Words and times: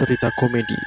cerita 0.00 0.32
komedi. 0.40 0.80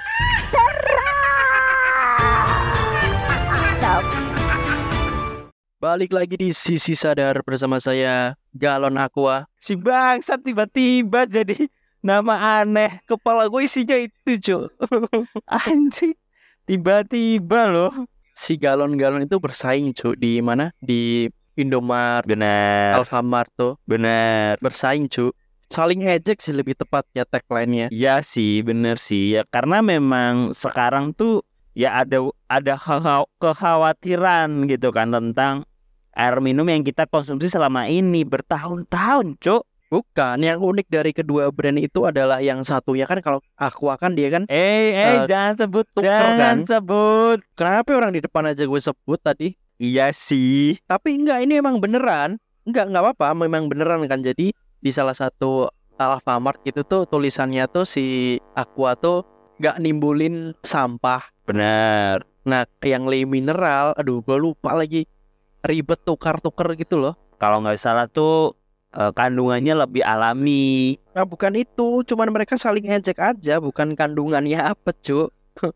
Balik 5.77 6.17
lagi 6.17 6.33
di 6.33 6.49
Sisi 6.49 6.97
Sadar 6.97 7.45
bersama 7.45 7.77
saya 7.77 8.33
Galon 8.57 8.97
Aqua. 8.97 9.45
Si 9.61 9.77
bangsat 9.77 10.41
tiba-tiba 10.41 11.29
jadi 11.29 11.69
nama 12.01 12.65
aneh. 12.65 13.05
Kepala 13.05 13.45
gue 13.45 13.69
isinya 13.69 14.01
itu, 14.01 14.41
Cuk. 14.41 14.73
Anjing. 15.69 16.17
Tiba-tiba 16.65 17.69
loh. 17.69 17.93
Si 18.33 18.57
galon-galon 18.57 19.29
itu 19.29 19.37
bersaing 19.37 19.93
cu 19.93 20.17
di 20.17 20.41
mana? 20.41 20.73
Di 20.81 21.29
Indomaret, 21.53 22.25
Benar. 22.25 22.97
Alfamart 22.97 23.53
tuh 23.53 23.77
Benar. 23.85 24.57
bersaing 24.57 25.05
cu. 25.05 25.29
Saling 25.73 26.05
ejek 26.05 26.37
sih 26.37 26.53
lebih 26.53 26.77
tepatnya 26.77 27.25
tagline-nya. 27.25 27.89
Iya 27.89 28.21
sih, 28.21 28.61
bener 28.61 29.01
sih. 29.01 29.33
Ya 29.33 29.41
karena 29.41 29.81
memang 29.81 30.53
sekarang 30.53 31.17
tuh 31.17 31.41
ya 31.73 31.97
ada 31.97 32.21
ada 32.45 32.77
kekha- 32.77 33.25
kekhawatiran 33.41 34.69
gitu 34.69 34.93
kan 34.93 35.09
tentang 35.09 35.65
air 36.13 36.37
minum 36.37 36.69
yang 36.69 36.85
kita 36.85 37.09
konsumsi 37.09 37.49
selama 37.49 37.89
ini 37.89 38.21
bertahun-tahun, 38.21 39.41
Cuk. 39.41 39.65
Bukan, 39.89 40.41
yang 40.41 40.57
unik 40.57 40.89
dari 40.89 41.09
kedua 41.09 41.49
brand 41.49 41.77
itu 41.77 42.05
adalah 42.05 42.37
yang 42.37 42.61
satunya 42.61 43.05
kan 43.05 43.21
kalau 43.21 43.41
Aqua 43.53 43.93
kan 43.93 44.13
dia 44.13 44.29
kan 44.29 44.45
Eh, 44.45 44.89
Eh, 44.89 44.93
eh, 44.93 45.17
jangan 45.25 45.53
sebut, 45.53 45.85
tuker 45.89 46.05
jangan 46.05 46.37
kan? 46.37 46.57
sebut. 46.65 47.37
kenapa 47.53 47.93
orang 47.93 48.09
di 48.09 48.21
depan 48.21 48.45
aja 48.47 48.65
gue 48.65 48.77
sebut 48.79 49.17
tadi? 49.17 49.53
Iya 49.77 50.09
sih. 50.09 50.77
Tapi 50.85 51.17
enggak 51.17 51.45
ini 51.45 51.57
emang 51.57 51.77
beneran. 51.77 52.37
Enggak 52.61 52.89
enggak 52.89 53.01
apa-apa, 53.05 53.33
memang 53.35 53.69
beneran 53.69 54.01
kan. 54.05 54.21
Jadi 54.21 54.53
di 54.83 54.91
salah 54.91 55.15
satu 55.15 55.71
Alfamart 55.95 56.59
gitu 56.67 56.83
tuh 56.83 57.07
tulisannya 57.07 57.63
tuh 57.71 57.87
si 57.87 58.35
Aqua 58.51 58.99
tuh 58.99 59.23
nggak 59.63 59.79
nimbulin 59.79 60.51
sampah. 60.59 61.23
Benar. 61.47 62.27
Nah, 62.43 62.67
yang 62.83 63.07
Le 63.07 63.23
Mineral, 63.23 63.95
aduh 63.95 64.19
gue 64.19 64.35
lupa 64.35 64.75
lagi. 64.75 65.07
Ribet 65.63 66.03
tukar-tuker 66.03 66.75
gitu 66.75 66.99
loh. 66.99 67.15
Kalau 67.39 67.63
nggak 67.63 67.79
salah 67.79 68.11
tuh 68.11 68.59
eh, 68.91 69.11
kandungannya 69.15 69.87
lebih 69.87 70.03
alami. 70.03 70.99
Nah, 71.15 71.23
bukan 71.23 71.55
itu, 71.55 72.03
cuman 72.03 72.27
mereka 72.35 72.59
saling 72.59 72.91
ejek 72.91 73.15
aja, 73.23 73.63
bukan 73.63 73.95
kandungannya 73.95 74.59
apa, 74.59 74.91
Cuk. 74.91 75.31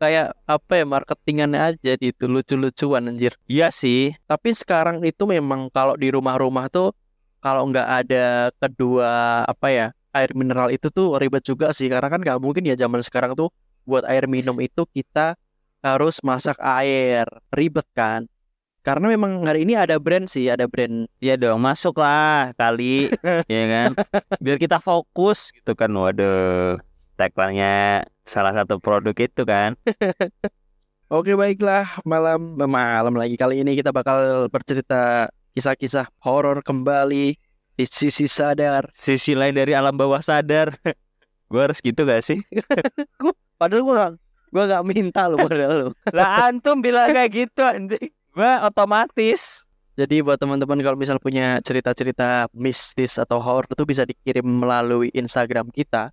Kayak 0.00 0.34
apa 0.48 0.72
ya 0.80 0.84
marketingannya 0.88 1.60
aja 1.76 1.92
gitu, 2.00 2.24
lucu-lucuan 2.26 3.12
anjir. 3.12 3.36
Iya 3.44 3.68
sih. 3.68 4.16
Tapi 4.24 4.56
sekarang 4.56 5.04
itu 5.04 5.28
memang 5.28 5.68
kalau 5.68 5.94
di 5.94 6.08
rumah-rumah 6.08 6.72
tuh 6.72 6.96
kalau 7.42 7.68
nggak 7.68 7.88
ada 8.06 8.54
kedua 8.62 9.42
apa 9.42 9.66
ya 9.68 9.86
air 10.14 10.30
mineral 10.38 10.70
itu 10.70 10.88
tuh 10.88 11.18
ribet 11.18 11.42
juga 11.42 11.74
sih 11.74 11.90
karena 11.90 12.06
kan 12.06 12.20
nggak 12.22 12.38
mungkin 12.38 12.62
ya 12.64 12.78
zaman 12.78 13.02
sekarang 13.02 13.34
tuh 13.34 13.50
buat 13.82 14.06
air 14.06 14.30
minum 14.30 14.54
itu 14.62 14.86
kita 14.86 15.34
harus 15.82 16.22
masak 16.22 16.54
air 16.62 17.26
ribet 17.50 17.84
kan 17.98 18.30
karena 18.82 19.14
memang 19.14 19.46
hari 19.46 19.62
ini 19.62 19.78
ada 19.78 19.98
brand 19.98 20.26
sih 20.26 20.50
ada 20.50 20.66
brand 20.66 21.06
Iya 21.22 21.38
dong, 21.38 21.62
masuk 21.62 22.02
lah 22.02 22.50
kali, 22.58 23.14
ya 23.46 23.62
kan? 23.70 23.90
Biar 24.42 24.58
kita 24.58 24.82
fokus 24.82 25.54
gitu 25.54 25.78
kan. 25.78 25.86
Waduh, 25.94 26.82
tagline-nya 27.14 28.02
salah 28.26 28.50
satu 28.50 28.82
produk 28.82 29.14
itu 29.14 29.46
kan. 29.46 29.78
oke 31.14 31.32
baiklah 31.38 32.02
malam 32.02 32.58
malam 32.58 33.14
lagi 33.14 33.36
kali 33.36 33.62
ini 33.62 33.78
kita 33.78 33.92
bakal 33.92 34.48
bercerita 34.48 35.28
kisah-kisah 35.52 36.08
horor 36.24 36.64
kembali 36.64 37.36
di 37.72 37.84
sisi 37.88 38.28
sadar 38.28 38.92
Sisi 38.92 39.32
lain 39.32 39.56
dari 39.56 39.72
alam 39.72 39.96
bawah 39.96 40.20
sadar. 40.20 40.76
Gua 41.52 41.68
harus 41.68 41.84
gitu 41.84 42.08
gak 42.08 42.24
sih? 42.24 42.40
padahal 43.60 43.84
gua 43.84 43.94
gak, 43.94 44.12
gua 44.48 44.62
nggak 44.72 44.84
minta 44.88 45.28
lo 45.28 45.36
padahal 45.36 45.74
lo 45.76 45.86
Lah 46.16 46.48
antum 46.48 46.80
bilang 46.80 47.12
kayak 47.12 47.30
gitu 47.30 47.60
anjing. 47.60 48.08
Gua 48.32 48.64
otomatis. 48.64 49.60
Jadi 49.92 50.24
buat 50.24 50.40
teman-teman 50.40 50.80
kalau 50.80 50.96
misal 50.96 51.20
punya 51.20 51.60
cerita-cerita 51.60 52.48
mistis 52.56 53.20
atau 53.20 53.36
horor 53.44 53.68
itu 53.68 53.84
bisa 53.84 54.08
dikirim 54.08 54.48
melalui 54.48 55.12
Instagram 55.12 55.68
kita. 55.68 56.08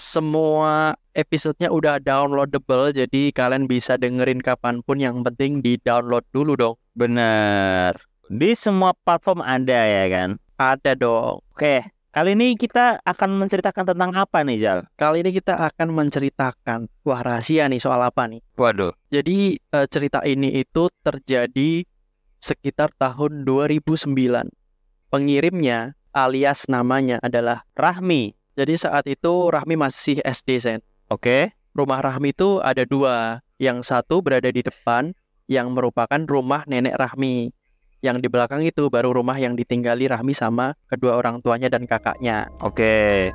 Semua 0.00 0.96
episodenya 1.12 1.68
udah 1.68 2.00
downloadable 2.00 2.96
jadi 2.96 3.28
kalian 3.36 3.68
bisa 3.68 4.00
dengerin 4.00 4.40
kapan 4.40 4.80
pun 4.80 4.96
yang 4.96 5.20
penting 5.20 5.60
di 5.60 5.76
download 5.76 6.24
dulu 6.32 6.56
dong. 6.56 6.76
Bener. 6.96 8.07
Di 8.28 8.52
semua 8.52 8.92
platform 8.92 9.40
ada 9.40 9.88
ya 9.88 10.04
kan? 10.12 10.36
Ada 10.60 10.92
dong. 10.92 11.40
Oke, 11.56 11.88
kali 12.12 12.36
ini 12.36 12.60
kita 12.60 13.00
akan 13.00 13.40
menceritakan 13.40 13.88
tentang 13.88 14.12
apa 14.12 14.44
nih 14.44 14.60
Jal? 14.60 14.78
Kali 15.00 15.24
ini 15.24 15.32
kita 15.32 15.56
akan 15.56 15.96
menceritakan 15.96 16.92
wah 17.08 17.24
rahasia 17.24 17.64
nih 17.72 17.80
soal 17.80 18.04
apa 18.04 18.28
nih. 18.28 18.44
Waduh. 18.60 18.92
Jadi 19.08 19.56
eh, 19.56 19.86
cerita 19.88 20.20
ini 20.28 20.60
itu 20.60 20.92
terjadi 21.00 21.88
sekitar 22.36 22.92
tahun 23.00 23.48
2009. 23.48 24.12
Pengirimnya 25.08 25.96
alias 26.12 26.68
namanya 26.68 27.16
adalah 27.24 27.64
Rahmi. 27.72 28.36
jadi 28.60 28.76
saat 28.76 29.08
itu 29.08 29.48
Rahmi 29.48 29.80
masih 29.80 30.20
SD 30.20 30.60
Sen. 30.60 30.80
Oke. 31.08 31.56
Rumah 31.72 32.04
Rahmi 32.04 32.36
itu 32.36 32.60
ada 32.60 32.84
dua. 32.84 33.40
Yang 33.56 33.88
satu 33.88 34.20
berada 34.20 34.52
di 34.52 34.60
depan, 34.60 35.16
yang 35.48 35.72
merupakan 35.72 36.20
rumah 36.28 36.68
nenek 36.68 36.92
Rahmi. 37.00 37.56
Yang 37.98 38.16
di 38.22 38.28
belakang 38.30 38.62
itu 38.62 38.86
baru 38.86 39.10
rumah 39.10 39.34
yang 39.34 39.58
ditinggali 39.58 40.06
Rahmi 40.06 40.30
sama 40.30 40.78
kedua 40.86 41.18
orang 41.18 41.42
tuanya 41.42 41.66
dan 41.66 41.82
kakaknya. 41.82 42.46
Oke. 42.62 43.34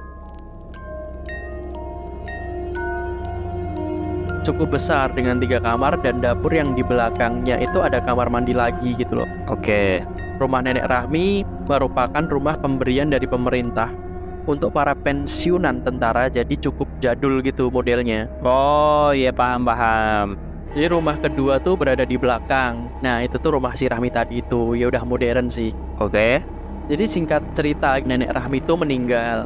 Cukup 4.43 4.75
besar 4.75 5.11
dengan 5.11 5.39
tiga 5.39 5.59
kamar 5.59 5.99
dan 6.03 6.19
dapur 6.19 6.51
yang 6.51 6.75
di 6.75 6.83
belakangnya 6.83 7.59
itu 7.63 7.79
ada 7.79 8.03
kamar 8.03 8.27
mandi 8.31 8.55
lagi 8.55 8.95
gitu 8.95 9.19
loh. 9.19 9.27
Oke. 9.51 10.03
Rumah 10.39 10.63
nenek 10.63 10.87
Rahmi 10.87 11.43
merupakan 11.67 12.23
rumah 12.27 12.55
pemberian 12.55 13.11
dari 13.11 13.27
pemerintah 13.27 13.91
untuk 14.47 14.75
para 14.75 14.95
pensiunan 14.95 15.83
tentara 15.83 16.27
jadi 16.27 16.55
cukup 16.59 16.87
jadul 17.03 17.43
gitu 17.43 17.67
modelnya. 17.67 18.31
Oh 18.43 19.11
iya 19.15 19.31
paham 19.35 19.63
paham. 19.67 20.52
Jadi 20.73 20.89
rumah 20.89 21.21
kedua 21.21 21.61
tuh 21.61 21.77
berada 21.77 22.01
di 22.01 22.17
belakang. 22.17 22.89
Nah 23.05 23.21
itu 23.21 23.37
tuh 23.37 23.61
rumah 23.61 23.77
si 23.77 23.85
Rahmi 23.85 24.09
tadi 24.09 24.41
itu 24.41 24.73
ya 24.73 24.89
udah 24.89 25.05
modern 25.05 25.45
sih. 25.45 25.69
Oke. 26.01 26.41
Jadi 26.89 27.05
singkat 27.05 27.45
cerita 27.53 28.01
nenek 28.01 28.33
Rahmi 28.33 28.57
itu 28.57 28.73
meninggal. 28.73 29.45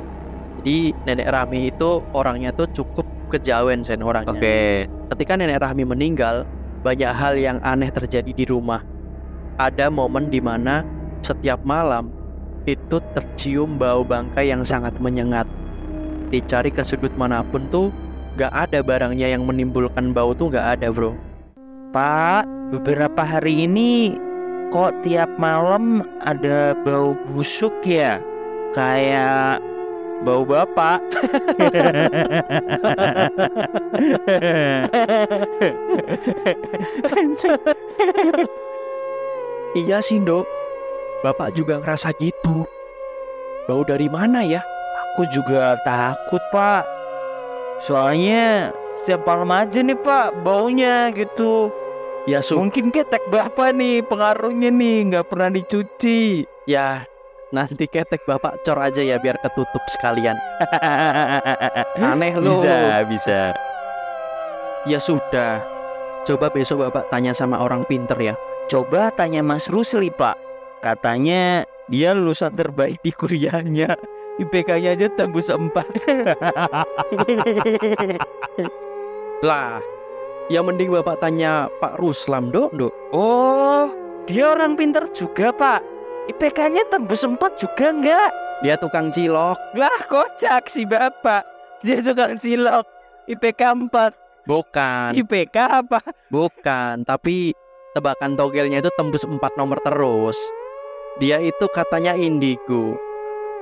Jadi 0.64 0.96
nenek 1.04 1.28
Rahmi 1.28 1.68
itu 1.68 2.00
orangnya 2.16 2.56
tuh 2.56 2.72
cukup 2.72 3.04
kejawen 3.28 3.84
sen 3.84 4.00
orangnya. 4.00 4.40
Oke. 4.40 4.88
Ketika 5.12 5.36
nenek 5.36 5.60
Rahmi 5.60 5.84
meninggal, 5.84 6.48
banyak 6.80 7.12
hal 7.12 7.36
yang 7.36 7.60
aneh 7.60 7.92
terjadi 7.92 8.32
di 8.32 8.48
rumah. 8.48 8.80
Ada 9.60 9.92
momen 9.92 10.32
di 10.32 10.40
mana 10.40 10.88
setiap 11.20 11.60
malam 11.68 12.08
itu 12.64 13.04
tercium 13.12 13.76
bau 13.76 14.08
bangkai 14.08 14.48
yang 14.48 14.64
sangat 14.64 14.96
menyengat. 15.04 15.44
Dicari 16.32 16.72
ke 16.72 16.88
sudut 16.88 17.12
mana 17.20 17.44
pun 17.44 17.68
tuh 17.68 17.92
gak 18.38 18.54
ada 18.54 18.86
barangnya 18.86 19.34
yang 19.34 19.42
menimbulkan 19.50 20.14
bau 20.14 20.38
tuh 20.38 20.54
gak 20.54 20.78
ada 20.78 20.94
bro. 20.94 21.18
Pak, 21.90 22.46
beberapa 22.70 23.26
hari 23.26 23.66
ini 23.66 24.14
kok 24.70 24.94
tiap 25.02 25.34
malam 25.42 26.06
ada 26.22 26.78
bau 26.86 27.18
busuk 27.34 27.74
ya? 27.82 28.22
Kayak 28.78 29.58
bau 30.22 30.46
bapak. 30.46 31.02
Iya 39.78 40.02
sih 40.02 40.18
dok, 40.18 40.48
bapak 41.22 41.54
juga 41.54 41.78
ngerasa 41.78 42.10
gitu. 42.18 42.66
Bau 43.70 43.86
dari 43.86 44.10
mana 44.10 44.42
ya? 44.42 44.64
Aku 45.14 45.30
juga 45.30 45.78
takut, 45.86 46.42
Pak. 46.50 46.97
Soalnya 47.84 48.74
setiap 49.04 49.24
malam 49.24 49.54
aja 49.54 49.80
nih, 49.80 49.98
Pak, 49.98 50.42
baunya 50.42 51.14
gitu. 51.14 51.70
Ya 52.28 52.44
su, 52.44 52.60
Mungkin 52.60 52.92
ketek 52.92 53.24
bapak 53.32 53.72
nih 53.72 54.04
pengaruhnya 54.04 54.68
nih 54.68 54.98
nggak 55.08 55.26
pernah 55.32 55.48
dicuci. 55.48 56.44
ya 56.68 57.08
nanti 57.56 57.88
ketek 57.88 58.28
bapak 58.28 58.60
cor 58.68 58.76
aja 58.84 59.00
ya 59.00 59.16
biar 59.16 59.40
ketutup 59.40 59.80
sekalian. 59.88 60.36
Aneh 62.04 62.36
lu. 62.36 62.60
bisa, 62.60 63.08
bisa. 63.08 63.40
Ya 64.84 65.00
sudah, 65.00 65.64
coba 66.28 66.52
besok 66.52 66.92
bapak 66.92 67.08
tanya 67.08 67.32
sama 67.32 67.64
orang 67.64 67.88
pinter 67.88 68.20
ya. 68.20 68.36
Coba 68.68 69.16
tanya 69.16 69.40
Mas 69.40 69.72
Rusli, 69.72 70.12
Pak. 70.12 70.36
Katanya 70.84 71.64
dia 71.88 72.12
lulusan 72.12 72.52
terbaik 72.52 73.00
di 73.00 73.16
kuliahnya. 73.16 73.96
IPK-nya 74.38 74.94
aja 74.94 75.08
tembus 75.10 75.50
4. 75.50 75.74
Lah, 79.42 79.82
ya 80.50 80.62
mending 80.62 80.94
bapak 80.94 81.22
tanya 81.22 81.70
Pak 81.82 81.98
Ruslam 81.98 82.50
dok, 82.54 82.70
dok. 82.74 82.94
oh, 83.14 83.90
dia 84.30 84.54
orang 84.54 84.78
pinter 84.78 85.10
juga, 85.14 85.50
Pak. 85.54 85.82
IPK-nya 86.28 86.86
tembus 86.92 87.24
4 87.24 87.40
juga 87.58 87.86
enggak? 87.90 88.30
Dia 88.62 88.76
tukang 88.76 89.14
cilok. 89.14 89.58
Wah, 89.78 90.02
kocak 90.10 90.68
si 90.68 90.84
Bapak. 90.84 91.46
Dia 91.86 92.02
tukang 92.02 92.36
cilok. 92.36 92.86
IPK 93.30 93.62
4 93.92 94.28
Bukan, 94.48 95.12
IPK 95.12 95.58
apa? 95.84 96.00
bukan. 96.32 97.04
Tapi 97.04 97.52
tebakan 97.92 98.40
togelnya 98.40 98.80
itu 98.80 98.88
tembus 98.96 99.28
empat 99.28 99.60
nomor 99.60 99.76
terus. 99.84 100.40
Dia 101.20 101.44
itu 101.44 101.68
katanya 101.68 102.16
indigo. 102.16 102.96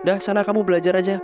Udah 0.05 0.21
sana 0.21 0.45
kamu 0.45 0.61
belajar 0.61 1.01
aja. 1.01 1.17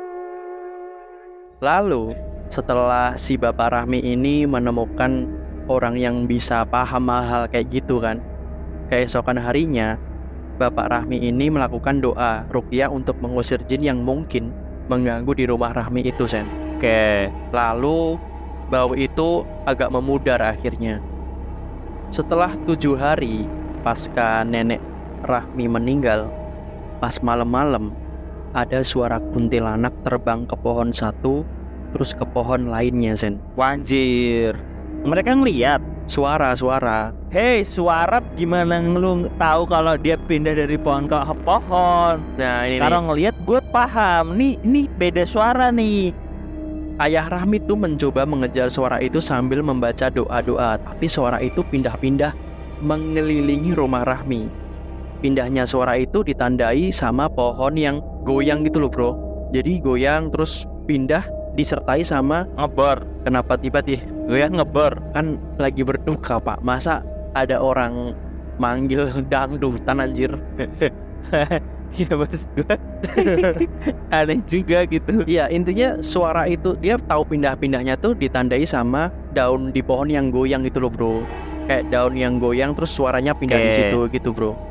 Lalu 1.61 2.17
setelah 2.49 3.13
si 3.13 3.37
Bapak 3.37 3.77
Rahmi 3.77 4.01
ini 4.01 4.49
menemukan 4.49 5.29
orang 5.69 6.01
yang 6.01 6.25
bisa 6.25 6.65
paham 6.65 7.05
hal-hal 7.13 7.45
kayak 7.45 7.69
gitu 7.69 8.01
kan. 8.01 8.25
Keesokan 8.89 9.37
harinya, 9.37 10.01
Bapak 10.57 10.89
Rahmi 10.89 11.21
ini 11.21 11.53
melakukan 11.53 12.01
doa 12.01 12.41
rukyah 12.49 12.89
untuk 12.89 13.21
mengusir 13.21 13.61
jin 13.69 13.85
yang 13.85 14.01
mungkin 14.01 14.49
mengganggu 14.89 15.29
di 15.37 15.45
rumah 15.45 15.77
Rahmi 15.77 16.01
itu, 16.01 16.25
Sen. 16.25 16.49
Oke 16.81 17.29
Lalu 17.53 18.17
bau 18.73 18.97
itu 18.97 19.45
agak 19.69 19.93
memudar 19.93 20.41
akhirnya. 20.41 20.97
Setelah 22.09 22.57
tujuh 22.65 22.97
hari 22.97 23.45
pasca 23.85 24.41
nenek 24.41 24.81
Rahmi 25.21 25.69
meninggal, 25.69 26.33
pas 26.97 27.21
malam-malam 27.21 28.00
ada 28.51 28.83
suara 28.83 29.17
kuntilanak 29.31 29.95
terbang 30.03 30.43
ke 30.43 30.55
pohon 30.59 30.91
satu, 30.91 31.47
terus 31.95 32.11
ke 32.11 32.23
pohon 32.27 32.67
lainnya, 32.67 33.15
Sen. 33.15 33.39
Wanjir 33.55 34.55
Mereka 35.01 35.33
ngeliat 35.33 35.81
Suara-suara. 36.11 37.15
Hei 37.31 37.63
suara 37.63 38.19
gimana 38.35 38.83
lu 38.83 39.31
tahu 39.39 39.63
kalau 39.63 39.95
dia 39.95 40.19
pindah 40.19 40.51
dari 40.51 40.75
pohon 40.75 41.07
ke 41.07 41.15
pohon 41.47 42.19
Nah 42.35 42.67
ini 42.67 42.83
Kalau 42.83 43.07
ngeliat 43.07 43.35
gue 43.47 43.59
paham 43.71 44.35
Nih, 44.35 44.59
ini 44.59 44.91
beda 44.91 45.23
suara 45.23 45.71
nih 45.71 46.11
Ayah 46.99 47.31
Rahmi 47.31 47.63
tuh 47.63 47.79
mencoba 47.79 48.27
mengejar 48.27 48.67
suara 48.69 49.01
itu 49.01 49.17
sambil 49.17 49.65
membaca 49.65 50.11
doa-doa, 50.11 50.77
tapi 50.77 51.09
suara 51.09 51.41
itu 51.41 51.65
pindah-pindah 51.65 52.29
mengelilingi 52.77 53.73
rumah 53.73 54.05
Rahmi. 54.05 54.45
Pindahnya 55.17 55.65
suara 55.65 55.97
itu 55.97 56.21
ditandai 56.21 56.93
sama 56.93 57.25
pohon 57.25 57.73
yang 57.73 57.97
goyang 58.23 58.63
gitu 58.65 58.81
loh, 58.81 58.91
Bro. 58.91 59.09
Jadi 59.51 59.83
goyang 59.83 60.31
terus 60.31 60.63
pindah 60.87 61.27
disertai 61.51 62.07
sama 62.07 62.47
Ngebor 62.55 63.03
kenapa 63.27 63.59
tiba-tiba 63.59 64.07
Gue 64.31 64.39
ya 64.39 64.47
ngebor 64.47 64.95
kan 65.11 65.35
lagi 65.59 65.83
berduka, 65.83 66.39
Pak. 66.39 66.63
Masa 66.63 67.03
ada 67.35 67.59
orang 67.59 68.15
manggil 68.55 69.11
dangdutan 69.27 69.99
anjir. 69.99 70.31
Iya 71.91 72.15
maksud 72.15 72.47
gue 72.55 72.75
Aneh 74.15 74.39
juga 74.47 74.87
gitu 74.87 75.27
Iya, 75.27 75.51
intinya 75.51 75.99
suara 75.99 76.47
itu 76.47 76.79
dia 76.79 76.95
tahu 76.95 77.27
pindah-pindahnya 77.27 77.99
tuh 77.99 78.15
ditandai 78.15 78.63
sama 78.63 79.11
daun 79.35 79.75
di 79.75 79.83
pohon 79.83 80.07
yang 80.07 80.31
goyang 80.31 80.63
gitu 80.63 80.79
loh, 80.79 80.87
Bro. 80.87 81.27
Kayak 81.67 81.91
daun 81.91 82.15
yang 82.15 82.39
goyang 82.39 82.71
terus 82.79 82.95
suaranya 82.95 83.35
pindah 83.35 83.59
di 83.59 83.69
Oke. 83.71 83.75
situ 83.75 83.99
gitu, 84.07 84.31
Bro. 84.31 84.70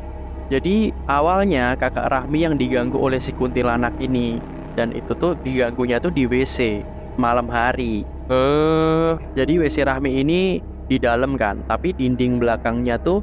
Jadi 0.51 0.91
awalnya 1.07 1.79
kakak 1.79 2.11
Rahmi 2.11 2.43
yang 2.43 2.59
diganggu 2.59 2.99
oleh 2.99 3.23
si 3.23 3.31
kuntilanak 3.31 3.95
ini 4.03 4.43
dan 4.75 4.91
itu 4.91 5.15
tuh 5.15 5.39
diganggunya 5.47 6.03
tuh 6.03 6.11
di 6.11 6.27
WC 6.27 6.83
malam 7.15 7.47
hari. 7.47 8.03
Eh 8.27 9.15
Jadi 9.39 9.63
WC 9.63 9.87
Rahmi 9.87 10.27
ini 10.27 10.59
di 10.91 10.99
dalam 10.99 11.39
kan, 11.39 11.63
tapi 11.71 11.95
dinding 11.95 12.43
belakangnya 12.43 12.99
tuh 12.99 13.23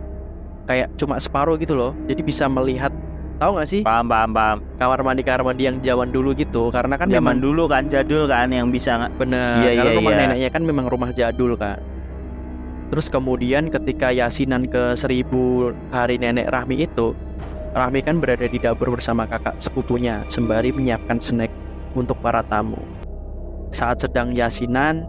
kayak 0.71 0.95
cuma 0.95 1.19
separuh 1.19 1.59
gitu 1.59 1.75
loh. 1.75 1.91
Jadi 2.07 2.23
bisa 2.23 2.47
melihat 2.47 2.95
tahu 3.37 3.53
nggak 3.53 3.69
sih 3.69 3.81
Paham 3.85 4.09
paham 4.09 4.33
paham 4.33 4.57
kamar 4.81 4.99
mandi 5.05 5.21
kamar 5.21 5.45
mandi 5.45 5.69
yang 5.69 5.77
zaman 5.85 6.09
dulu 6.09 6.33
gitu 6.33 6.73
karena 6.73 6.97
kan 6.97 7.05
memang 7.05 7.37
Zaman 7.37 7.37
dulu 7.37 7.63
kan 7.69 7.85
jadul 7.85 8.25
kan 8.25 8.49
yang 8.49 8.73
bisa 8.73 8.97
nggak 8.97 9.11
Bener, 9.21 9.61
Iya, 9.61 9.71
karena 9.77 9.91
iya, 9.93 9.97
rumah 10.01 10.11
iya. 10.11 10.19
neneknya 10.25 10.49
kan 10.49 10.61
memang 10.65 10.85
rumah 10.89 11.09
jadul 11.13 11.53
kan. 11.53 11.77
Terus 12.87 13.11
kemudian 13.11 13.67
ketika 13.67 14.15
yasinan 14.15 14.67
ke 14.67 14.95
seribu 14.95 15.75
hari 15.91 16.15
nenek 16.15 16.47
Rahmi 16.47 16.87
itu, 16.87 17.11
Rahmi 17.75 17.99
kan 17.99 18.23
berada 18.23 18.47
di 18.47 18.57
dapur 18.57 18.95
bersama 18.95 19.27
kakak 19.27 19.59
sepupunya 19.59 20.23
sembari 20.31 20.71
menyiapkan 20.71 21.19
snack 21.19 21.51
untuk 21.93 22.17
para 22.23 22.41
tamu. 22.47 22.79
Saat 23.75 24.07
sedang 24.07 24.31
yasinan, 24.31 25.03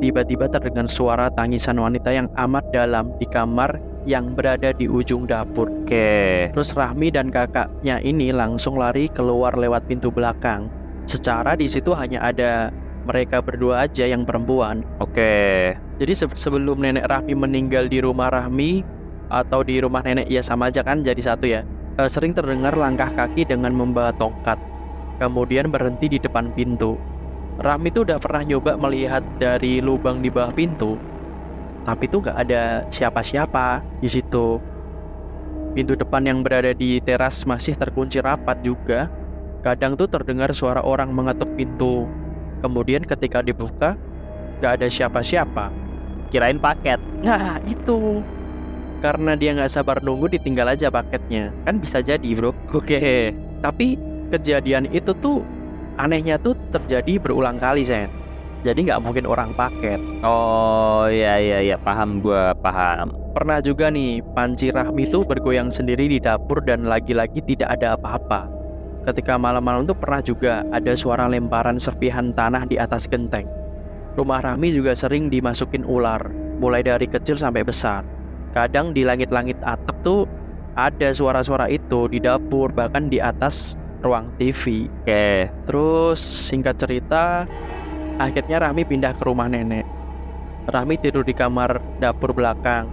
tiba-tiba 0.00 0.48
terdengar 0.48 0.88
suara 0.88 1.28
tangisan 1.28 1.76
wanita 1.76 2.08
yang 2.08 2.26
amat 2.40 2.64
dalam 2.72 3.12
di 3.20 3.28
kamar 3.28 3.76
yang 4.08 4.32
berada 4.32 4.72
di 4.72 4.88
ujung 4.88 5.28
dapur. 5.28 5.68
Oke 5.84 6.48
Terus 6.56 6.72
Rahmi 6.72 7.12
dan 7.12 7.28
kakaknya 7.28 8.00
ini 8.00 8.32
langsung 8.32 8.80
lari 8.80 9.12
keluar 9.12 9.52
lewat 9.58 9.84
pintu 9.84 10.08
belakang. 10.08 10.72
Secara 11.04 11.52
di 11.58 11.68
situ 11.68 11.92
hanya 11.92 12.24
ada 12.24 12.72
mereka 13.04 13.40
berdua 13.40 13.88
aja 13.88 14.04
yang 14.04 14.24
perempuan. 14.24 14.84
Oke 15.00 15.74
Jadi 16.00 16.12
se- 16.16 16.36
sebelum 16.36 16.80
nenek 16.80 17.08
Rahmi 17.08 17.34
meninggal 17.36 17.88
di 17.88 18.00
rumah 18.00 18.32
Rahmi 18.32 18.84
atau 19.30 19.62
di 19.62 19.78
rumah 19.78 20.02
nenek 20.02 20.26
ya 20.26 20.42
sama 20.42 20.68
aja 20.68 20.82
kan 20.82 21.04
jadi 21.04 21.20
satu 21.20 21.46
ya. 21.46 21.62
Eh, 22.00 22.08
sering 22.08 22.32
terdengar 22.32 22.72
langkah 22.74 23.12
kaki 23.12 23.44
dengan 23.44 23.76
membawa 23.76 24.10
tongkat. 24.16 24.56
Kemudian 25.20 25.68
berhenti 25.68 26.08
di 26.08 26.18
depan 26.18 26.48
pintu. 26.56 26.96
Rahmi 27.60 27.92
tuh 27.92 28.08
udah 28.08 28.16
pernah 28.16 28.40
nyoba 28.40 28.80
melihat 28.80 29.20
dari 29.36 29.84
lubang 29.84 30.24
di 30.24 30.32
bawah 30.32 30.48
pintu. 30.48 30.96
Tapi 31.84 32.08
tuh 32.08 32.24
gak 32.24 32.36
ada 32.48 32.88
siapa-siapa 32.88 33.84
di 34.00 34.08
situ. 34.08 34.56
Pintu 35.76 35.92
depan 35.94 36.24
yang 36.24 36.40
berada 36.40 36.72
di 36.72 36.98
teras 37.04 37.44
masih 37.44 37.76
terkunci 37.76 38.18
rapat 38.18 38.64
juga. 38.64 39.12
Kadang 39.60 39.92
tuh 39.92 40.08
terdengar 40.08 40.56
suara 40.56 40.80
orang 40.80 41.12
mengetuk 41.12 41.52
pintu. 41.52 42.08
Kemudian 42.60 43.02
ketika 43.08 43.40
dibuka, 43.40 43.96
gak 44.60 44.80
ada 44.80 44.86
siapa-siapa. 44.86 45.72
Kirain 46.30 46.60
paket. 46.60 47.00
Nah 47.24 47.58
itu. 47.66 48.20
Karena 49.00 49.32
dia 49.32 49.56
nggak 49.56 49.72
sabar 49.72 50.04
nunggu 50.04 50.28
ditinggal 50.28 50.76
aja 50.76 50.92
paketnya. 50.92 51.50
Kan 51.64 51.80
bisa 51.80 52.04
jadi 52.04 52.36
bro. 52.36 52.52
Oke. 52.76 53.32
Tapi 53.64 53.96
kejadian 54.28 54.92
itu 54.92 55.16
tuh 55.16 55.42
anehnya 55.96 56.36
tuh 56.36 56.54
terjadi 56.70 57.18
berulang 57.18 57.58
kali 57.58 57.82
Sen 57.82 58.20
jadi 58.60 58.92
nggak 58.92 59.00
mungkin 59.00 59.24
orang 59.24 59.56
paket. 59.56 60.00
Oh 60.20 61.08
iya 61.08 61.40
iya 61.40 61.58
iya. 61.64 61.76
Paham 61.80 62.20
gua 62.20 62.52
paham. 62.60 63.08
Pernah 63.32 63.64
juga 63.64 63.88
nih 63.88 64.20
panci 64.36 64.68
Rahmi 64.68 65.08
tuh 65.08 65.24
bergoyang 65.24 65.72
sendiri 65.72 66.04
di 66.12 66.20
dapur 66.20 66.60
dan 66.60 66.84
lagi-lagi 66.84 67.40
tidak 67.40 67.80
ada 67.80 67.96
apa-apa 67.96 68.59
ketika 69.08 69.40
malam-malam 69.40 69.88
tuh 69.88 69.96
pernah 69.96 70.20
juga 70.20 70.62
ada 70.68 70.92
suara 70.92 71.24
lemparan 71.26 71.80
serpihan 71.80 72.32
tanah 72.34 72.68
di 72.68 72.76
atas 72.76 73.08
genteng. 73.08 73.48
Rumah 74.18 74.40
Rahmi 74.42 74.74
juga 74.74 74.92
sering 74.92 75.30
dimasukin 75.30 75.86
ular 75.86 76.28
mulai 76.60 76.84
dari 76.84 77.08
kecil 77.08 77.40
sampai 77.40 77.64
besar. 77.64 78.04
Kadang 78.52 78.92
di 78.92 79.06
langit-langit 79.06 79.56
atap 79.62 79.96
tuh 80.02 80.26
ada 80.74 81.14
suara-suara 81.14 81.70
itu 81.70 82.10
di 82.10 82.18
dapur 82.18 82.74
bahkan 82.74 83.06
di 83.06 83.22
atas 83.22 83.78
ruang 84.02 84.28
TV 84.36 84.90
Oke. 85.02 85.48
Terus 85.68 86.18
singkat 86.20 86.76
cerita 86.76 87.46
Akhirnya 88.20 88.60
Rahmi 88.60 88.84
pindah 88.84 89.16
ke 89.16 89.24
rumah 89.24 89.48
nenek. 89.48 89.88
Rahmi 90.68 91.00
tidur 91.00 91.24
di 91.24 91.32
kamar 91.32 91.80
dapur 92.04 92.36
belakang. 92.36 92.84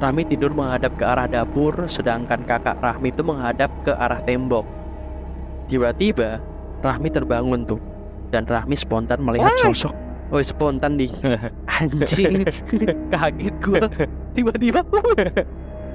Rahmi 0.00 0.24
tidur 0.24 0.56
menghadap 0.56 0.96
ke 0.96 1.04
arah 1.04 1.28
dapur 1.28 1.84
Sedangkan 1.86 2.42
kakak 2.48 2.80
Rahmi 2.80 3.12
itu 3.12 3.20
menghadap 3.20 3.70
ke 3.84 3.92
arah 3.92 4.18
tembok 4.24 4.64
Tiba-tiba 5.68 6.40
Rahmi 6.84 7.08
terbangun 7.08 7.64
tuh. 7.64 7.80
Dan 8.28 8.44
Rahmi 8.44 8.76
spontan 8.76 9.22
melihat 9.24 9.54
sosok. 9.56 9.94
Oh 10.32 10.40
spontan 10.40 10.96
di 10.96 11.06
Anjing 11.78 12.48
Kaget 13.12 13.54
gue 13.60 13.80
Tiba-tiba 14.32 14.80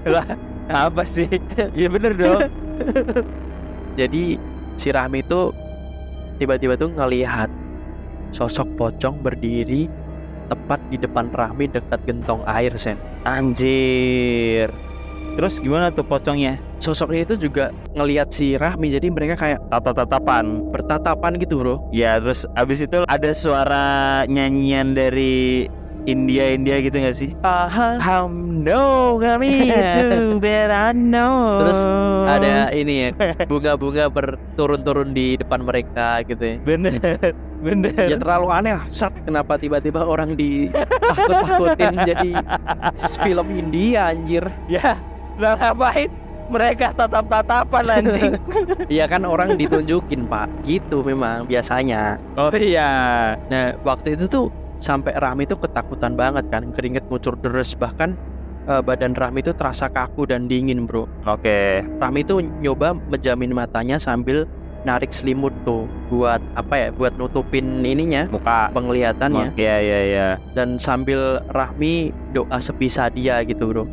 Lah 0.05 0.25
apa 0.69 1.01
sih? 1.01 1.25
Iya 1.73 1.89
bener 1.89 2.13
dong. 2.13 2.45
Jadi 3.99 4.37
si 4.77 4.87
Rahmi 4.93 5.25
itu 5.25 5.51
tiba-tiba 6.37 6.77
tuh 6.77 6.93
ngelihat 6.93 7.49
sosok 8.31 8.69
pocong 8.77 9.19
berdiri 9.19 9.89
tepat 10.47 10.79
di 10.93 10.97
depan 11.01 11.27
Rahmi 11.33 11.67
dekat 11.73 11.99
gentong 12.05 12.45
air 12.45 12.73
sen. 12.77 12.95
Anjir 13.25 14.88
Terus 15.39 15.55
gimana 15.63 15.87
tuh 15.87 16.03
pocongnya 16.03 16.59
Sosok 16.83 17.15
ini 17.15 17.23
tuh 17.23 17.39
juga 17.39 17.71
ngelihat 17.95 18.27
si 18.31 18.59
Rahmi 18.59 18.91
jadi 18.91 19.07
mereka 19.07 19.39
kayak 19.39 19.59
Tata-tatapan 19.71 20.67
bertatapan 20.71 21.39
gitu 21.39 21.63
bro. 21.63 21.75
Ya 21.95 22.19
terus 22.19 22.43
abis 22.59 22.83
itu 22.83 23.07
ada 23.07 23.31
suara 23.31 23.87
nyanyian 24.27 24.95
dari 24.95 25.67
India-India 26.07 26.79
gitu 26.79 26.95
gak 26.99 27.15
sih? 27.15 27.31
Aha. 27.43 27.99
Hamdo 27.99 29.19
kami 29.19 29.67
itu 29.67 30.39
better 30.43 30.95
know 30.95 31.59
Terus 31.63 31.79
Ada 32.29 32.71
ini 32.71 32.93
ya 33.07 33.09
bunga-bunga 33.45 34.07
berturun-turun 34.07 35.11
di 35.11 35.35
depan 35.35 35.63
mereka 35.63 36.23
gitu 36.23 36.39
ya. 36.39 36.55
Bener 36.63 36.99
Bener 37.59 37.91
Ya 37.95 38.15
terlalu 38.15 38.47
aneh 38.55 38.73
lah. 38.79 38.85
Sat 38.91 39.11
kenapa 39.27 39.59
tiba-tiba 39.59 40.07
orang 40.07 40.39
ditakut-takutin 40.39 41.95
jadi 42.15 42.31
film 43.19 43.47
India 43.51 44.15
anjir. 44.15 44.47
Ya 44.71 44.95
lah 45.39 45.55
ngapain? 45.55 46.09
Mereka 46.49 46.97
tatap-tatapan 46.97 47.85
anjing. 48.01 48.31
Iya 48.93 49.05
kan 49.05 49.21
orang 49.21 49.53
ditunjukin 49.53 50.25
pak. 50.25 50.49
Gitu 50.65 51.05
memang 51.05 51.45
biasanya. 51.45 52.17
Oh 52.33 52.49
iya. 52.49 52.89
Nah 53.53 53.77
waktu 53.85 54.17
itu 54.17 54.25
tuh 54.25 54.45
sampai 54.81 55.13
Rahmi 55.13 55.45
itu 55.45 55.53
ketakutan 55.53 56.17
banget 56.17 56.49
kan 56.49 56.73
keringet 56.73 57.05
ngucur 57.05 57.37
deres 57.37 57.77
bahkan 57.77 58.17
eh, 58.65 58.81
badan 58.81 59.13
Rahmi 59.13 59.45
itu 59.45 59.53
terasa 59.53 59.93
kaku 59.93 60.25
dan 60.25 60.49
dingin 60.49 60.89
bro. 60.89 61.05
Oke. 61.29 61.85
Rahmi 62.01 62.25
itu 62.25 62.41
nyoba 62.41 62.97
menjamin 62.97 63.53
matanya 63.53 64.01
sambil 64.01 64.49
narik 64.87 65.11
selimut 65.11 65.51
tuh 65.67 65.85
buat 66.07 66.39
apa 66.55 66.73
ya 66.79 66.87
buat 66.95 67.13
nutupin 67.19 67.85
ininya 67.85 68.25
Muka. 68.31 68.73
penglihatannya. 68.73 69.53
Iya 69.53 69.77
iya 69.85 69.99
iya. 70.01 70.27
dan 70.57 70.81
sambil 70.81 71.43
Rahmi 71.53 72.09
doa 72.33 72.57
sebisa 72.57 73.11
dia 73.13 73.43
gitu 73.45 73.69
bro 73.69 73.85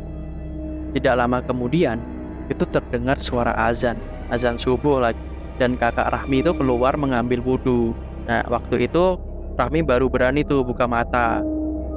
tidak 0.95 1.15
lama 1.19 1.39
kemudian 1.43 1.99
itu 2.47 2.63
terdengar 2.69 3.19
suara 3.19 3.51
azan 3.67 3.99
azan 4.31 4.59
subuh 4.59 4.99
lagi. 5.01 5.19
Dan 5.57 5.73
kakak 5.73 6.13
Rahmi 6.13 6.45
itu 6.45 6.53
keluar 6.53 6.93
mengambil 7.01 7.41
wudhu. 7.41 7.97
Nah 8.29 8.45
waktu 8.45 8.85
itu 8.85 9.17
Rahmi 9.57 9.81
baru 9.81 10.05
berani 10.05 10.45
tuh 10.45 10.61
buka 10.61 10.85
mata. 10.85 11.41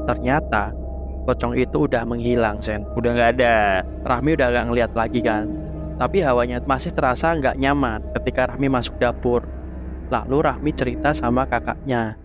Ternyata 0.09 0.73
pocong 1.29 1.53
itu 1.61 1.85
udah 1.85 2.09
menghilang 2.09 2.57
sen. 2.65 2.89
Udah 2.97 3.13
nggak 3.13 3.31
ada. 3.37 3.85
Rahmi 4.09 4.33
udah 4.33 4.49
gak 4.49 4.67
ngeliat 4.73 4.93
lagi 4.97 5.21
kan? 5.21 5.45
Tapi 6.01 6.25
hawanya 6.25 6.65
masih 6.65 6.97
terasa 6.97 7.37
nggak 7.37 7.61
nyaman 7.61 8.01
ketika 8.17 8.49
Rahmi 8.49 8.73
masuk 8.73 8.97
dapur. 8.97 9.45
Lalu 10.09 10.41
Rahmi 10.41 10.71
cerita 10.73 11.13
sama 11.13 11.45
kakaknya. 11.45 12.17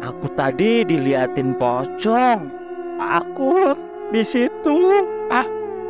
Aku 0.00 0.32
tadi 0.32 0.88
diliatin 0.88 1.52
pocong. 1.60 2.48
Aku 2.96 3.76
di 4.10 4.22
situ. 4.22 5.06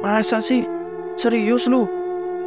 masa 0.04 0.44
sih 0.44 0.62
serius 1.16 1.66
lu 1.66 1.88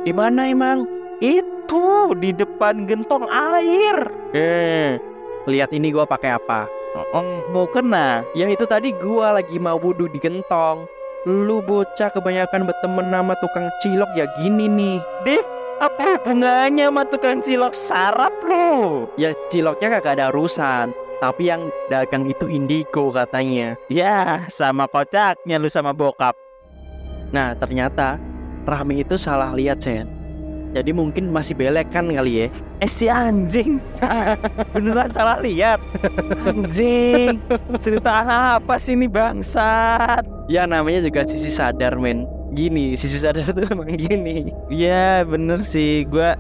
di 0.06 0.14
mana 0.14 0.48
emang 0.48 0.86
Itu 1.20 2.16
di 2.16 2.32
depan 2.32 2.88
gentong 2.88 3.28
air. 3.28 4.08
Eh, 4.32 4.96
lihat 5.44 5.76
ini 5.76 5.92
gua 5.92 6.08
pakai 6.08 6.32
apa? 6.40 6.64
Oh, 7.12 7.44
mau 7.52 7.68
kena. 7.68 8.24
Ya 8.32 8.48
itu 8.48 8.64
tadi 8.64 8.96
gua 8.96 9.36
lagi 9.36 9.60
mau 9.60 9.76
wudhu 9.76 10.08
di 10.08 10.16
gentong. 10.16 10.88
Lu 11.28 11.60
bocah 11.60 12.08
kebanyakan 12.16 12.72
berteman 12.72 13.12
sama 13.12 13.36
tukang 13.44 13.68
cilok 13.84 14.08
ya 14.16 14.32
gini 14.40 14.72
nih. 14.72 14.98
Apa 15.84 16.24
hubungannya 16.24 16.88
sama 16.88 17.04
tukang 17.04 17.44
cilok 17.44 17.76
sarap 17.76 18.32
lo? 18.48 19.12
Ya 19.20 19.36
ciloknya 19.52 20.00
kagak 20.00 20.16
ada 20.16 20.32
urusan. 20.32 20.96
Tapi 21.20 21.52
yang 21.52 21.68
dagang 21.92 22.32
itu 22.32 22.48
indigo 22.48 23.12
katanya. 23.12 23.76
Ya, 23.92 24.48
sama 24.48 24.88
kocaknya 24.88 25.60
lu 25.60 25.68
sama 25.68 25.92
bokap. 25.92 26.32
Nah 27.36 27.54
ternyata 27.60 28.16
Rahmi 28.64 29.04
itu 29.04 29.20
salah 29.20 29.52
lihat 29.52 29.84
Sen. 29.84 30.08
Jadi 30.70 30.94
mungkin 30.94 31.34
masih 31.34 31.58
belek 31.58 31.90
kan 31.92 32.08
kali 32.08 32.46
ya. 32.46 32.48
Eh 32.80 32.88
si 32.88 33.10
anjing 33.10 33.82
Beneran 34.78 35.10
salah 35.12 35.42
lihat 35.42 35.82
Anjing 36.48 37.42
Cerita 37.82 38.24
apa 38.56 38.80
sih 38.80 38.96
ini 38.96 39.10
bangsat 39.10 40.24
Ya 40.48 40.70
namanya 40.70 41.04
juga 41.04 41.26
sisi 41.26 41.50
sadar 41.50 41.98
men. 41.98 42.30
Gini 42.54 42.94
sisi 42.94 43.18
sadar 43.18 43.50
tuh 43.58 43.66
emang 43.66 43.98
gini. 43.98 44.54
Iya 44.70 45.26
bener 45.26 45.66
sih 45.66 46.06
Gua 46.06 46.38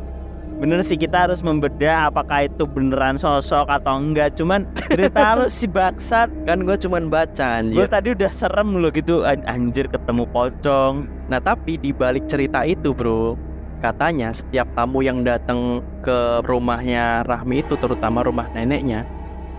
Bener 0.60 0.84
sih 0.84 1.00
kita 1.00 1.24
harus 1.24 1.40
membedah 1.40 2.12
apakah 2.12 2.44
itu 2.44 2.68
beneran 2.68 3.16
sosok 3.16 3.72
atau 3.72 3.96
enggak. 3.96 4.36
Cuman 4.36 4.68
cerita 4.92 5.32
lu 5.40 5.48
si 5.48 5.72
bangsat. 5.72 6.28
Kan 6.44 6.68
gue 6.68 6.76
cuman 6.76 7.08
baca 7.08 7.64
Gue 7.64 7.80
anjir. 7.80 7.88
tadi 7.88 8.08
udah 8.12 8.32
serem 8.36 8.76
loh 8.76 8.92
gitu. 8.92 9.24
An- 9.24 9.48
Anjir 9.48 9.88
ketemu 9.88 10.28
pocong. 10.28 11.08
Nah 11.32 11.40
tapi 11.40 11.80
di 11.80 11.96
balik 11.96 12.28
cerita 12.28 12.66
itu 12.68 12.92
bro 12.92 13.40
Katanya 13.80 14.36
setiap 14.36 14.68
tamu 14.76 15.00
yang 15.00 15.24
datang 15.24 15.80
ke 16.04 16.44
rumahnya 16.44 17.24
Rahmi 17.24 17.64
itu 17.64 17.80
terutama 17.80 18.20
rumah 18.28 18.52
neneknya 18.52 19.08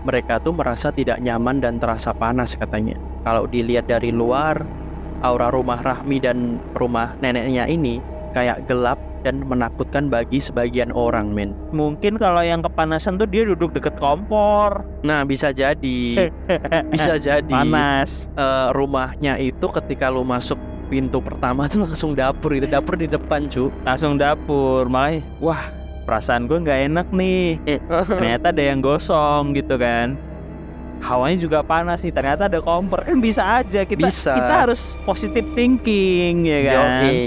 Mereka 0.05 0.45
tuh 0.45 0.53
merasa 0.53 0.93
tidak 0.93 1.17
nyaman 1.17 1.57
dan 1.57 1.81
terasa 1.81 2.13
panas 2.13 2.53
katanya. 2.53 3.01
Kalau 3.25 3.49
dilihat 3.49 3.89
dari 3.89 4.13
luar 4.13 4.61
Aura 5.25 5.49
rumah 5.49 5.81
Rahmi 5.81 6.21
dan 6.21 6.61
rumah 6.77 7.17
neneknya 7.17 7.65
ini 7.65 7.97
Kayak 8.37 8.69
gelap 8.69 9.01
dan 9.21 9.45
menakutkan 9.45 10.09
bagi 10.09 10.41
sebagian 10.41 10.89
orang 10.93 11.31
men 11.31 11.53
Mungkin 11.71 12.17
kalau 12.17 12.41
yang 12.41 12.65
kepanasan 12.65 13.15
tuh 13.21 13.29
dia 13.29 13.45
duduk 13.45 13.73
deket 13.73 13.95
kompor. 14.01 14.83
Nah 15.05 15.23
bisa 15.23 15.53
jadi. 15.55 16.29
Bisa 16.93 17.15
jadi. 17.17 17.47
Panas. 17.47 18.27
Eh, 18.35 18.67
rumahnya 18.75 19.39
itu 19.39 19.65
ketika 19.71 20.11
lu 20.11 20.25
masuk 20.25 20.59
pintu 20.91 21.23
pertama 21.23 21.71
tuh 21.71 21.87
langsung 21.87 22.11
dapur. 22.11 22.51
Itu 22.51 22.67
dapur 22.67 22.99
di 22.99 23.07
depan 23.07 23.47
cu. 23.47 23.71
Langsung 23.87 24.19
dapur 24.19 24.91
Malah 24.91 25.23
wah. 25.39 25.63
Perasaan 26.01 26.49
gue 26.49 26.57
nggak 26.59 26.79
enak 26.91 27.07
nih. 27.13 27.61
Ternyata 27.87 28.49
ada 28.51 28.63
yang 28.63 28.81
gosong 28.81 29.53
gitu 29.53 29.77
kan. 29.77 30.17
Hawanya 31.01 31.37
juga 31.41 31.59
panas 31.65 32.03
nih. 32.03 32.13
Ternyata 32.13 32.49
ada 32.49 32.59
kompor. 32.59 33.05
Kan 33.05 33.21
bisa 33.21 33.41
aja. 33.61 33.85
Kita 33.85 34.09
Bisa. 34.09 34.33
kita 34.33 34.53
harus 34.67 34.97
positive 35.05 35.47
thinking 35.53 36.45
ya 36.45 36.59
kan? 36.67 36.81
Yoi. 37.05 37.17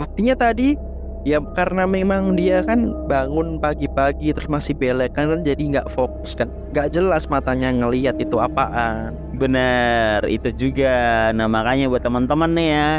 Artinya 0.00 0.34
tadi 0.36 0.91
ya 1.22 1.38
karena 1.54 1.86
memang 1.86 2.34
dia 2.34 2.62
kan 2.66 2.90
bangun 3.06 3.58
pagi-pagi 3.62 4.34
terus 4.34 4.50
masih 4.50 4.74
belek 4.74 5.14
kan 5.14 5.30
kan 5.30 5.40
jadi 5.46 5.62
nggak 5.62 5.90
fokus 5.94 6.34
kan. 6.34 6.50
Nggak 6.74 6.94
jelas 6.94 7.30
matanya 7.30 7.70
ngelihat 7.70 8.18
itu 8.18 8.38
apaan. 8.38 9.14
Bener 9.38 10.22
itu 10.26 10.50
juga. 10.54 11.30
Nah 11.34 11.46
makanya 11.46 11.90
buat 11.90 12.02
teman-teman 12.02 12.50
nih 12.54 12.68
ya 12.74 12.90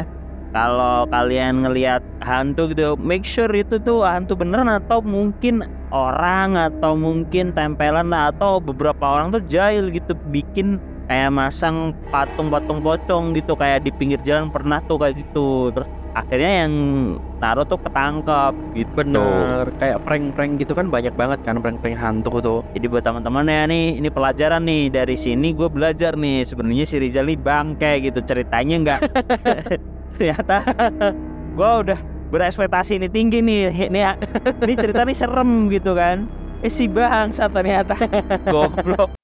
kalau 0.54 1.04
kalian 1.10 1.66
ngelihat 1.66 2.00
hantu 2.22 2.70
gitu 2.70 2.94
make 3.02 3.26
sure 3.26 3.50
itu 3.50 3.74
tuh 3.82 4.06
hantu 4.06 4.38
beneran 4.38 4.70
atau 4.70 5.02
mungkin 5.02 5.66
orang 5.90 6.54
atau 6.54 6.94
mungkin 6.94 7.50
tempelan 7.50 8.14
atau 8.14 8.62
beberapa 8.62 9.02
orang 9.02 9.34
tuh 9.34 9.42
jahil 9.50 9.90
gitu 9.90 10.14
bikin 10.30 10.78
kayak 11.10 11.34
masang 11.34 11.92
patung-patung 12.08 12.80
pocong 12.80 13.34
gitu 13.36 13.58
kayak 13.58 13.84
di 13.84 13.90
pinggir 13.92 14.22
jalan 14.24 14.48
pernah 14.48 14.80
tuh 14.86 15.02
kayak 15.02 15.20
gitu. 15.20 15.74
Terus 15.74 15.88
akhirnya 16.14 16.64
yang 16.64 16.72
taruh 17.42 17.66
tuh 17.66 17.76
ketangkep 17.82 18.54
gitu. 18.78 18.90
Bener 18.94 19.68
kayak 19.82 19.98
prank-prank 20.06 20.52
gitu 20.62 20.72
kan 20.72 20.86
banyak 20.88 21.12
banget 21.18 21.42
kan 21.42 21.58
prank-prank 21.58 21.98
hantu 21.98 22.32
tuh. 22.40 22.60
Jadi 22.72 22.86
buat 22.86 23.02
teman-teman 23.02 23.44
ya 23.50 23.62
nih, 23.66 23.98
ini 23.98 24.08
pelajaran 24.08 24.62
nih. 24.62 24.94
Dari 24.94 25.16
sini 25.18 25.52
gue 25.52 25.66
belajar 25.66 26.14
nih 26.14 26.46
sebenarnya 26.46 26.86
si 26.86 26.96
Rizal 27.02 27.26
nih 27.26 27.38
bangke 27.38 27.92
gitu 28.00 28.22
ceritanya 28.22 28.76
nggak 28.80 29.00
ternyata 30.14 30.62
gue 31.58 31.70
udah 31.82 31.98
berekspektasi 32.30 33.02
ini 33.02 33.08
tinggi 33.10 33.42
nih 33.42 33.90
ini 33.90 34.00
ini 34.62 34.72
cerita 34.78 35.02
nih 35.02 35.16
serem 35.18 35.68
gitu 35.68 35.92
kan. 35.98 36.24
Eh 36.62 36.72
si 36.72 36.86
bangsa 36.88 37.50
ternyata. 37.50 37.98
Goblok 38.54 39.23